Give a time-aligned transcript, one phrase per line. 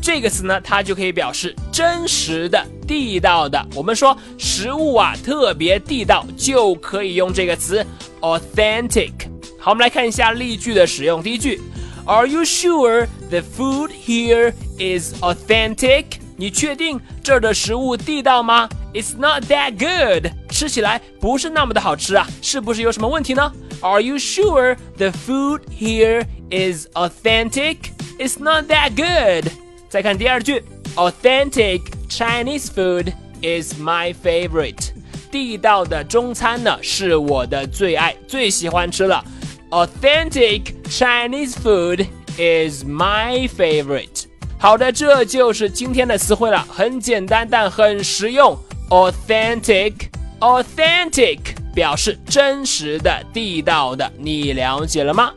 [0.00, 3.64] 这个词呢，它就可以表示真实的、地道的。
[3.76, 7.86] 我们说食物啊特别地道，就可以用这个词
[8.20, 9.12] authentic。
[9.60, 11.22] 好，我们来看一下例句的使用。
[11.22, 11.60] 第一句，
[12.04, 16.15] Are you sure the food here is authentic？
[16.36, 18.68] 你确定这儿的食物地道吗？
[18.92, 23.52] It's not that good，吃起来不是那么的好吃啊，是不是有什么问题呢？
[23.80, 27.76] Are you sure the food here is authentic?
[28.18, 29.50] It's not that good。
[29.88, 30.62] 再看第二句，
[30.96, 34.90] Authentic Chinese food is my favorite。
[35.30, 39.24] 地道的中餐呢是我的最爱，最喜欢吃了。
[39.70, 44.25] Authentic Chinese food is my favorite。
[44.59, 48.57] 好的，这就是今天的词汇了，很简单但很实用。
[48.89, 51.37] Authentic，authentic
[51.75, 55.31] 表示真实的、地道的，你了解了吗？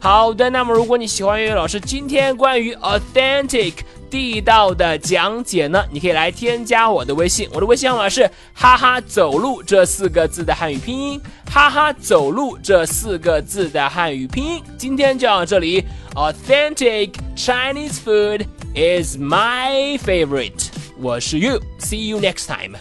[0.00, 3.72] 好的，那么如果你喜欢粤语老师今天关于 authentic
[4.10, 11.20] 地道的讲解呢，你可以来添加我的微信，我的微信号码是哈哈走路这四个字的汉语拼音，
[11.50, 14.62] 哈哈走路这四个字的汉语拼音。
[14.76, 15.82] 今天就到这里
[16.14, 18.44] ，authentic Chinese food。
[18.76, 20.70] Is my favorite.
[20.98, 21.60] 我是 You.
[21.78, 22.76] See you next time.